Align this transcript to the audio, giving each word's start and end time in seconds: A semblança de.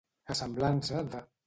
A 0.35 0.37
semblança 0.39 1.05
de. 1.15 1.25